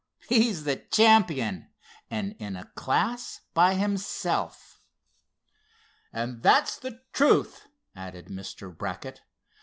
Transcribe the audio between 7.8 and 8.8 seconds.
added Mr.